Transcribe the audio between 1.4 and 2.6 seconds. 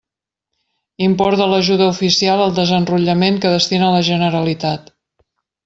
de l'ajuda oficial al